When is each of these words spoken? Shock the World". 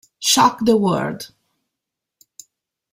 Shock 0.17 0.65
the 0.65 0.77
World". 0.77 1.31